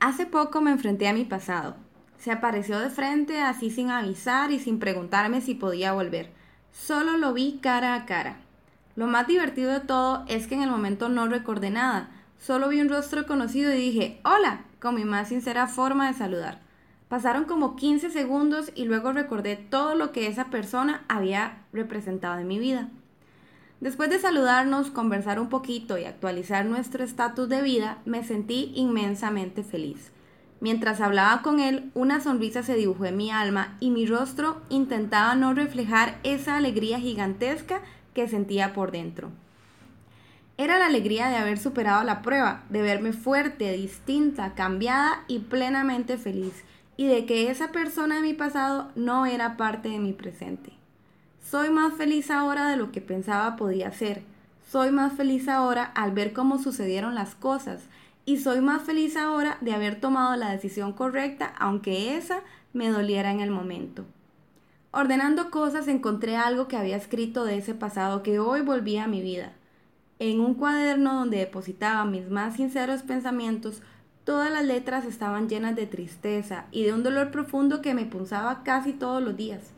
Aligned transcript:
Hace 0.00 0.24
poco 0.24 0.62
me 0.62 0.70
enfrenté 0.70 1.08
a 1.08 1.12
mi 1.12 1.26
pasado. 1.26 1.76
Se 2.16 2.32
apareció 2.32 2.78
de 2.80 2.88
frente 2.88 3.42
así 3.42 3.70
sin 3.70 3.90
avisar 3.90 4.50
y 4.50 4.58
sin 4.58 4.78
preguntarme 4.78 5.42
si 5.42 5.54
podía 5.54 5.92
volver. 5.92 6.30
Solo 6.72 7.18
lo 7.18 7.34
vi 7.34 7.58
cara 7.62 7.94
a 7.94 8.06
cara. 8.06 8.38
Lo 8.96 9.06
más 9.06 9.26
divertido 9.26 9.70
de 9.70 9.80
todo 9.80 10.24
es 10.26 10.46
que 10.46 10.54
en 10.54 10.62
el 10.62 10.70
momento 10.70 11.10
no 11.10 11.28
recordé 11.28 11.68
nada. 11.68 12.08
Solo 12.38 12.70
vi 12.70 12.80
un 12.80 12.88
rostro 12.88 13.26
conocido 13.26 13.74
y 13.74 13.76
dije, 13.76 14.20
hola, 14.24 14.64
con 14.80 14.94
mi 14.94 15.04
más 15.04 15.28
sincera 15.28 15.66
forma 15.66 16.08
de 16.08 16.14
saludar. 16.14 16.60
Pasaron 17.08 17.44
como 17.44 17.76
15 17.76 18.08
segundos 18.08 18.72
y 18.74 18.86
luego 18.86 19.12
recordé 19.12 19.56
todo 19.56 19.94
lo 19.94 20.12
que 20.12 20.28
esa 20.28 20.46
persona 20.46 21.04
había 21.08 21.58
representado 21.74 22.40
en 22.40 22.48
mi 22.48 22.58
vida. 22.58 22.88
Después 23.80 24.10
de 24.10 24.18
saludarnos, 24.18 24.90
conversar 24.90 25.40
un 25.40 25.48
poquito 25.48 25.96
y 25.96 26.04
actualizar 26.04 26.66
nuestro 26.66 27.02
estatus 27.02 27.48
de 27.48 27.62
vida, 27.62 27.98
me 28.04 28.22
sentí 28.22 28.72
inmensamente 28.74 29.62
feliz. 29.62 30.12
Mientras 30.60 31.00
hablaba 31.00 31.40
con 31.40 31.60
él, 31.60 31.90
una 31.94 32.20
sonrisa 32.20 32.62
se 32.62 32.74
dibujó 32.74 33.06
en 33.06 33.16
mi 33.16 33.30
alma 33.30 33.78
y 33.80 33.88
mi 33.88 34.04
rostro 34.04 34.60
intentaba 34.68 35.34
no 35.34 35.54
reflejar 35.54 36.18
esa 36.22 36.58
alegría 36.58 37.00
gigantesca 37.00 37.80
que 38.12 38.28
sentía 38.28 38.74
por 38.74 38.90
dentro. 38.90 39.30
Era 40.58 40.78
la 40.78 40.84
alegría 40.84 41.30
de 41.30 41.36
haber 41.36 41.56
superado 41.56 42.04
la 42.04 42.20
prueba, 42.20 42.64
de 42.68 42.82
verme 42.82 43.14
fuerte, 43.14 43.72
distinta, 43.72 44.54
cambiada 44.54 45.24
y 45.26 45.38
plenamente 45.38 46.18
feliz, 46.18 46.64
y 46.98 47.06
de 47.06 47.24
que 47.24 47.50
esa 47.50 47.72
persona 47.72 48.16
de 48.16 48.20
mi 48.20 48.34
pasado 48.34 48.90
no 48.94 49.24
era 49.24 49.56
parte 49.56 49.88
de 49.88 50.00
mi 50.00 50.12
presente. 50.12 50.79
Soy 51.48 51.70
más 51.70 51.94
feliz 51.94 52.30
ahora 52.30 52.68
de 52.68 52.76
lo 52.76 52.92
que 52.92 53.00
pensaba 53.00 53.56
podía 53.56 53.90
ser. 53.90 54.22
Soy 54.70 54.92
más 54.92 55.14
feliz 55.14 55.48
ahora 55.48 55.84
al 55.84 56.12
ver 56.12 56.32
cómo 56.32 56.58
sucedieron 56.58 57.16
las 57.16 57.34
cosas. 57.34 57.82
Y 58.24 58.38
soy 58.38 58.60
más 58.60 58.82
feliz 58.82 59.16
ahora 59.16 59.58
de 59.60 59.72
haber 59.72 59.98
tomado 59.98 60.36
la 60.36 60.50
decisión 60.50 60.92
correcta, 60.92 61.52
aunque 61.58 62.16
esa 62.16 62.42
me 62.72 62.88
doliera 62.88 63.32
en 63.32 63.40
el 63.40 63.50
momento. 63.50 64.04
Ordenando 64.92 65.50
cosas 65.50 65.88
encontré 65.88 66.36
algo 66.36 66.68
que 66.68 66.76
había 66.76 66.96
escrito 66.96 67.44
de 67.44 67.58
ese 67.58 67.74
pasado 67.74 68.22
que 68.22 68.38
hoy 68.38 68.60
volvía 68.60 69.04
a 69.04 69.08
mi 69.08 69.20
vida. 69.20 69.52
En 70.20 70.40
un 70.40 70.54
cuaderno 70.54 71.14
donde 71.14 71.38
depositaba 71.38 72.04
mis 72.04 72.28
más 72.28 72.56
sinceros 72.56 73.02
pensamientos, 73.02 73.82
todas 74.24 74.52
las 74.52 74.64
letras 74.64 75.04
estaban 75.04 75.48
llenas 75.48 75.74
de 75.74 75.86
tristeza 75.86 76.66
y 76.70 76.84
de 76.84 76.92
un 76.92 77.02
dolor 77.02 77.32
profundo 77.32 77.82
que 77.82 77.94
me 77.94 78.04
punzaba 78.04 78.62
casi 78.62 78.92
todos 78.92 79.22
los 79.22 79.36
días 79.36 79.72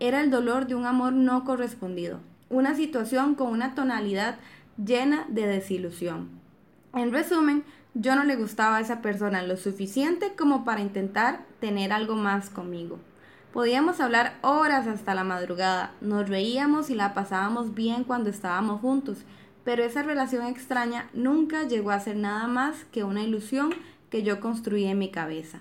era 0.00 0.20
el 0.20 0.30
dolor 0.30 0.66
de 0.66 0.74
un 0.74 0.86
amor 0.86 1.12
no 1.12 1.44
correspondido, 1.44 2.20
una 2.50 2.74
situación 2.74 3.34
con 3.34 3.48
una 3.48 3.74
tonalidad 3.74 4.36
llena 4.82 5.26
de 5.28 5.46
desilusión. 5.46 6.28
En 6.94 7.12
resumen, 7.12 7.64
yo 7.94 8.14
no 8.14 8.24
le 8.24 8.36
gustaba 8.36 8.76
a 8.76 8.80
esa 8.80 9.02
persona 9.02 9.42
lo 9.42 9.56
suficiente 9.56 10.34
como 10.36 10.64
para 10.64 10.80
intentar 10.80 11.44
tener 11.60 11.92
algo 11.92 12.14
más 12.14 12.50
conmigo. 12.50 12.98
Podíamos 13.52 14.00
hablar 14.00 14.36
horas 14.42 14.86
hasta 14.86 15.14
la 15.14 15.24
madrugada, 15.24 15.92
nos 16.00 16.28
reíamos 16.28 16.90
y 16.90 16.94
la 16.94 17.14
pasábamos 17.14 17.74
bien 17.74 18.04
cuando 18.04 18.30
estábamos 18.30 18.80
juntos, 18.80 19.24
pero 19.64 19.82
esa 19.82 20.02
relación 20.02 20.46
extraña 20.46 21.08
nunca 21.12 21.64
llegó 21.64 21.90
a 21.90 22.00
ser 22.00 22.16
nada 22.16 22.46
más 22.46 22.84
que 22.92 23.04
una 23.04 23.22
ilusión 23.22 23.74
que 24.10 24.22
yo 24.22 24.40
construí 24.40 24.84
en 24.84 24.98
mi 24.98 25.10
cabeza. 25.10 25.60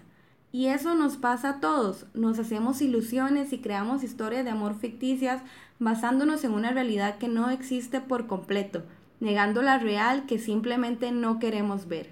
Y 0.57 0.69
eso 0.69 0.95
nos 0.95 1.17
pasa 1.17 1.49
a 1.49 1.59
todos. 1.59 2.07
Nos 2.15 2.39
hacemos 2.39 2.81
ilusiones 2.81 3.53
y 3.53 3.59
creamos 3.59 4.03
historias 4.03 4.43
de 4.43 4.49
amor 4.49 4.73
ficticias 4.73 5.43
basándonos 5.77 6.43
en 6.43 6.51
una 6.51 6.71
realidad 6.71 7.19
que 7.19 7.27
no 7.27 7.51
existe 7.51 8.01
por 8.01 8.25
completo, 8.25 8.81
negando 9.19 9.61
la 9.61 9.77
real 9.77 10.25
que 10.25 10.39
simplemente 10.39 11.11
no 11.11 11.37
queremos 11.37 11.87
ver. 11.87 12.09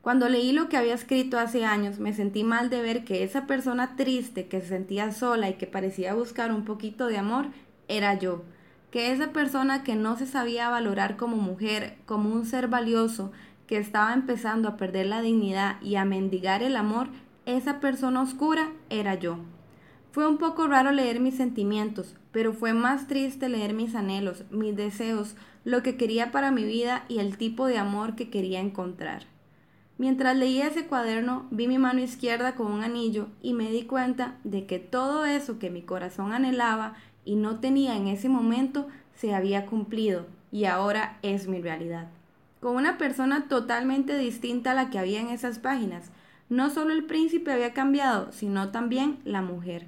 Cuando 0.00 0.30
leí 0.30 0.52
lo 0.52 0.70
que 0.70 0.78
había 0.78 0.94
escrito 0.94 1.38
hace 1.38 1.66
años, 1.66 1.98
me 1.98 2.14
sentí 2.14 2.42
mal 2.42 2.70
de 2.70 2.80
ver 2.80 3.04
que 3.04 3.22
esa 3.22 3.46
persona 3.46 3.96
triste, 3.96 4.48
que 4.48 4.62
se 4.62 4.68
sentía 4.68 5.12
sola 5.12 5.50
y 5.50 5.58
que 5.58 5.66
parecía 5.66 6.14
buscar 6.14 6.50
un 6.50 6.64
poquito 6.64 7.06
de 7.06 7.18
amor, 7.18 7.48
era 7.88 8.14
yo. 8.18 8.44
Que 8.90 9.12
esa 9.12 9.30
persona 9.30 9.84
que 9.84 9.94
no 9.94 10.16
se 10.16 10.26
sabía 10.26 10.70
valorar 10.70 11.18
como 11.18 11.36
mujer, 11.36 11.98
como 12.06 12.32
un 12.32 12.46
ser 12.46 12.68
valioso, 12.68 13.30
que 13.70 13.78
estaba 13.78 14.12
empezando 14.14 14.68
a 14.68 14.76
perder 14.76 15.06
la 15.06 15.22
dignidad 15.22 15.80
y 15.80 15.94
a 15.94 16.04
mendigar 16.04 16.64
el 16.64 16.74
amor, 16.74 17.06
esa 17.46 17.78
persona 17.78 18.20
oscura 18.20 18.72
era 18.88 19.14
yo. 19.14 19.36
Fue 20.10 20.26
un 20.26 20.38
poco 20.38 20.66
raro 20.66 20.90
leer 20.90 21.20
mis 21.20 21.36
sentimientos, 21.36 22.16
pero 22.32 22.52
fue 22.52 22.72
más 22.72 23.06
triste 23.06 23.48
leer 23.48 23.72
mis 23.72 23.94
anhelos, 23.94 24.42
mis 24.50 24.74
deseos, 24.74 25.36
lo 25.62 25.84
que 25.84 25.96
quería 25.96 26.32
para 26.32 26.50
mi 26.50 26.64
vida 26.64 27.04
y 27.06 27.20
el 27.20 27.38
tipo 27.38 27.66
de 27.66 27.78
amor 27.78 28.16
que 28.16 28.28
quería 28.28 28.58
encontrar. 28.58 29.26
Mientras 29.98 30.36
leía 30.36 30.66
ese 30.66 30.86
cuaderno, 30.86 31.46
vi 31.52 31.68
mi 31.68 31.78
mano 31.78 32.00
izquierda 32.00 32.56
con 32.56 32.72
un 32.72 32.82
anillo 32.82 33.28
y 33.40 33.52
me 33.52 33.70
di 33.70 33.84
cuenta 33.84 34.34
de 34.42 34.66
que 34.66 34.80
todo 34.80 35.26
eso 35.26 35.60
que 35.60 35.70
mi 35.70 35.82
corazón 35.82 36.32
anhelaba 36.32 36.94
y 37.24 37.36
no 37.36 37.60
tenía 37.60 37.96
en 37.96 38.08
ese 38.08 38.28
momento 38.28 38.88
se 39.14 39.32
había 39.32 39.66
cumplido 39.66 40.26
y 40.50 40.64
ahora 40.64 41.20
es 41.22 41.46
mi 41.46 41.60
realidad 41.60 42.08
con 42.60 42.76
una 42.76 42.98
persona 42.98 43.48
totalmente 43.48 44.16
distinta 44.16 44.72
a 44.72 44.74
la 44.74 44.90
que 44.90 44.98
había 44.98 45.20
en 45.20 45.28
esas 45.28 45.58
páginas. 45.58 46.10
No 46.48 46.70
solo 46.70 46.92
el 46.92 47.04
príncipe 47.04 47.52
había 47.52 47.72
cambiado, 47.72 48.32
sino 48.32 48.70
también 48.70 49.18
la 49.24 49.42
mujer. 49.42 49.86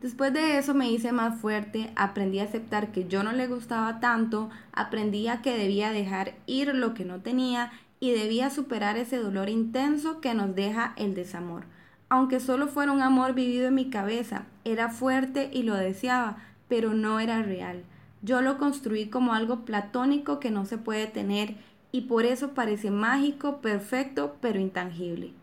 Después 0.00 0.34
de 0.34 0.58
eso 0.58 0.74
me 0.74 0.90
hice 0.90 1.12
más 1.12 1.40
fuerte, 1.40 1.90
aprendí 1.96 2.38
a 2.38 2.44
aceptar 2.44 2.92
que 2.92 3.08
yo 3.08 3.22
no 3.22 3.32
le 3.32 3.46
gustaba 3.46 4.00
tanto, 4.00 4.50
aprendí 4.72 5.28
a 5.28 5.40
que 5.40 5.56
debía 5.56 5.92
dejar 5.92 6.34
ir 6.46 6.74
lo 6.74 6.92
que 6.92 7.06
no 7.06 7.20
tenía 7.20 7.72
y 8.00 8.10
debía 8.10 8.50
superar 8.50 8.98
ese 8.98 9.16
dolor 9.16 9.48
intenso 9.48 10.20
que 10.20 10.34
nos 10.34 10.54
deja 10.54 10.92
el 10.96 11.14
desamor. 11.14 11.64
Aunque 12.10 12.38
solo 12.38 12.68
fuera 12.68 12.92
un 12.92 13.00
amor 13.00 13.32
vivido 13.32 13.68
en 13.68 13.74
mi 13.74 13.88
cabeza, 13.88 14.44
era 14.64 14.90
fuerte 14.90 15.48
y 15.52 15.62
lo 15.62 15.74
deseaba, 15.74 16.36
pero 16.68 16.92
no 16.92 17.18
era 17.18 17.42
real. 17.42 17.84
Yo 18.24 18.40
lo 18.40 18.56
construí 18.56 19.10
como 19.10 19.34
algo 19.34 19.66
platónico 19.66 20.40
que 20.40 20.50
no 20.50 20.64
se 20.64 20.78
puede 20.78 21.06
tener 21.06 21.56
y 21.92 22.02
por 22.02 22.24
eso 22.24 22.54
parece 22.54 22.90
mágico, 22.90 23.60
perfecto, 23.60 24.36
pero 24.40 24.58
intangible. 24.58 25.34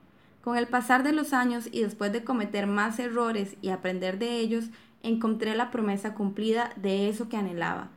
Con 0.43 0.57
el 0.57 0.65
pasar 0.65 1.03
de 1.03 1.11
los 1.11 1.31
años 1.31 1.69
y 1.71 1.83
después 1.83 2.11
de 2.11 2.23
cometer 2.23 2.65
más 2.65 2.97
errores 2.97 3.55
y 3.61 3.69
aprender 3.69 4.17
de 4.17 4.39
ellos, 4.39 4.65
encontré 5.03 5.55
la 5.55 5.69
promesa 5.69 6.15
cumplida 6.15 6.71
de 6.75 7.07
eso 7.07 7.29
que 7.29 7.37
anhelaba. 7.37 7.89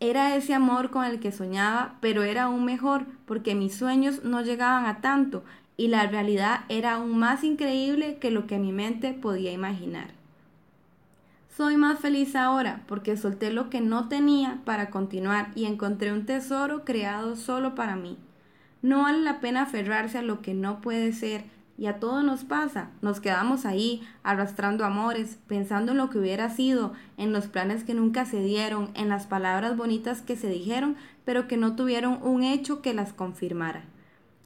Era 0.00 0.34
ese 0.34 0.54
amor 0.54 0.90
con 0.90 1.04
el 1.04 1.20
que 1.20 1.30
soñaba, 1.30 1.98
pero 2.00 2.22
era 2.22 2.44
aún 2.44 2.64
mejor 2.64 3.04
porque 3.26 3.54
mis 3.54 3.74
sueños 3.74 4.24
no 4.24 4.40
llegaban 4.40 4.86
a 4.86 5.02
tanto 5.02 5.44
y 5.76 5.88
la 5.88 6.06
realidad 6.06 6.60
era 6.70 6.94
aún 6.94 7.18
más 7.18 7.44
increíble 7.44 8.16
que 8.16 8.30
lo 8.30 8.46
que 8.46 8.58
mi 8.58 8.72
mente 8.72 9.12
podía 9.12 9.52
imaginar. 9.52 10.21
Soy 11.54 11.76
más 11.76 11.98
feliz 11.98 12.34
ahora 12.34 12.82
porque 12.88 13.14
solté 13.18 13.52
lo 13.52 13.68
que 13.68 13.82
no 13.82 14.08
tenía 14.08 14.60
para 14.64 14.88
continuar 14.88 15.50
y 15.54 15.66
encontré 15.66 16.10
un 16.10 16.24
tesoro 16.24 16.82
creado 16.82 17.36
solo 17.36 17.74
para 17.74 17.94
mí. 17.94 18.16
No 18.80 19.02
vale 19.02 19.20
la 19.20 19.40
pena 19.40 19.62
aferrarse 19.62 20.16
a 20.16 20.22
lo 20.22 20.40
que 20.40 20.54
no 20.54 20.80
puede 20.80 21.12
ser 21.12 21.44
y 21.76 21.86
a 21.88 22.00
todo 22.00 22.22
nos 22.22 22.44
pasa. 22.44 22.88
Nos 23.02 23.20
quedamos 23.20 23.66
ahí 23.66 24.02
arrastrando 24.22 24.86
amores, 24.86 25.38
pensando 25.46 25.92
en 25.92 25.98
lo 25.98 26.08
que 26.08 26.18
hubiera 26.18 26.48
sido, 26.48 26.94
en 27.18 27.34
los 27.34 27.48
planes 27.48 27.84
que 27.84 27.92
nunca 27.92 28.24
se 28.24 28.42
dieron, 28.42 28.90
en 28.94 29.10
las 29.10 29.26
palabras 29.26 29.76
bonitas 29.76 30.22
que 30.22 30.36
se 30.36 30.48
dijeron, 30.48 30.96
pero 31.26 31.48
que 31.48 31.58
no 31.58 31.76
tuvieron 31.76 32.18
un 32.22 32.44
hecho 32.44 32.80
que 32.80 32.94
las 32.94 33.12
confirmara. 33.12 33.84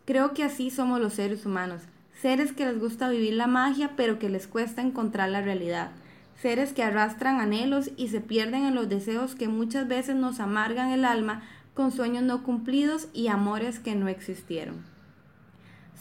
Creo 0.07 0.35
que 0.35 0.43
así 0.43 0.71
somos 0.71 1.01
los 1.01 1.15
seres 1.15 1.47
humanos, 1.47 1.83
seres 2.21 2.53
que 2.53 2.67
les 2.67 2.81
gusta 2.81 3.09
vivir 3.09 3.35
la 3.35 3.47
magia, 3.47 3.93
pero 3.97 4.19
que 4.19 4.29
les 4.29 4.49
cuesta 4.49 4.83
encontrar 4.83 5.29
la 5.29 5.41
realidad 5.41 5.93
seres 6.41 6.73
que 6.73 6.83
arrastran 6.83 7.41
anhelos 7.41 7.91
y 7.97 8.09
se 8.09 8.21
pierden 8.21 8.65
en 8.65 8.75
los 8.75 8.89
deseos 8.89 9.35
que 9.35 9.49
muchas 9.49 9.89
veces 9.89 10.17
nos 10.17 10.41
amargan 10.41 10.91
el 10.91 11.05
alma 11.05 11.43
con 11.75 11.93
sueños 11.93 12.23
no 12.23 12.43
cumplidos 12.43 13.09
y 13.13 13.29
amores 13.29 13.79
que 13.79 13.95
no 13.95 14.09
existieron. 14.09 14.85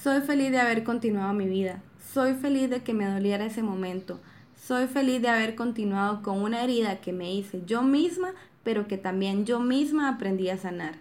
Soy 0.01 0.21
feliz 0.21 0.51
de 0.51 0.59
haber 0.59 0.83
continuado 0.83 1.33
mi 1.33 1.47
vida, 1.47 1.81
soy 2.13 2.33
feliz 2.33 2.69
de 2.69 2.83
que 2.83 2.93
me 2.93 3.05
doliera 3.05 3.45
ese 3.45 3.63
momento, 3.63 4.19
soy 4.55 4.87
feliz 4.87 5.21
de 5.21 5.29
haber 5.29 5.55
continuado 5.55 6.21
con 6.21 6.41
una 6.41 6.63
herida 6.63 7.01
que 7.01 7.13
me 7.13 7.33
hice 7.33 7.61
yo 7.65 7.81
misma, 7.81 8.33
pero 8.63 8.87
que 8.87 8.97
también 8.97 9.45
yo 9.45 9.59
misma 9.59 10.09
aprendí 10.09 10.49
a 10.49 10.57
sanar. 10.57 10.95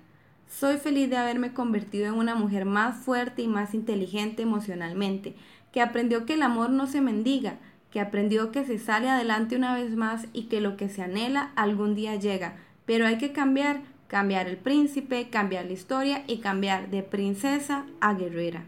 Soy 0.49 0.77
feliz 0.77 1.09
de 1.11 1.17
haberme 1.17 1.53
convertido 1.53 2.07
en 2.07 2.15
una 2.15 2.35
mujer 2.35 2.65
más 2.65 2.97
fuerte 2.99 3.43
y 3.43 3.49
más 3.49 3.75
inteligente 3.75 4.43
emocionalmente, 4.43 5.35
que 5.73 5.81
aprendió 5.81 6.27
que 6.27 6.35
el 6.35 6.43
amor 6.43 6.71
no 6.71 6.87
se 6.87 7.01
mendiga, 7.01 7.59
que 7.95 8.01
aprendió 8.01 8.51
que 8.51 8.65
se 8.65 8.81
sale 8.81 9.09
adelante 9.09 9.55
una 9.55 9.73
vez 9.77 9.95
más 9.95 10.27
y 10.33 10.47
que 10.47 10.61
lo 10.61 10.77
que 10.77 10.89
se 10.89 11.01
anhela 11.01 11.53
algún 11.55 11.95
día 11.95 12.17
llega. 12.17 12.57
Pero 12.87 13.07
hay 13.07 13.19
que 13.19 13.33
cambiar, 13.33 13.83
cambiar 14.09 14.49
el 14.49 14.57
príncipe, 14.57 15.31
cambiar 15.31 15.67
la 15.67 15.75
historia 15.75 16.25
y 16.27 16.39
cambiar 16.39 16.91
de 16.91 17.05
princesa 17.05 17.87
a 18.01 18.15
guerrera. 18.15 18.65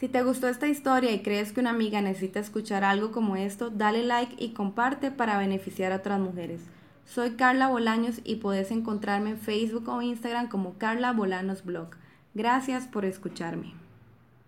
Si 0.00 0.08
te 0.08 0.22
gustó 0.22 0.48
esta 0.48 0.66
historia 0.66 1.12
y 1.12 1.20
crees 1.20 1.52
que 1.52 1.60
una 1.60 1.70
amiga 1.70 2.00
necesita 2.00 2.40
escuchar 2.40 2.84
algo 2.84 3.12
como 3.12 3.36
esto, 3.36 3.68
dale 3.68 4.02
like 4.02 4.42
y 4.42 4.54
comparte 4.54 5.10
para 5.10 5.36
beneficiar 5.36 5.92
a 5.92 5.96
otras 5.96 6.18
mujeres. 6.18 6.62
Soy 7.04 7.32
Carla 7.32 7.68
Bolaños 7.68 8.22
y 8.24 8.36
puedes 8.36 8.70
encontrarme 8.70 9.32
en 9.32 9.38
Facebook 9.38 9.90
o 9.90 10.00
Instagram 10.00 10.48
como 10.48 10.78
Carla 10.78 11.12
Bolanos 11.12 11.66
Blog. 11.66 11.88
Gracias 12.32 12.88
por 12.88 13.04
escucharme. 13.04 13.83